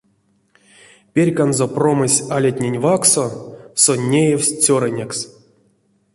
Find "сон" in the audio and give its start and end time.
3.83-3.99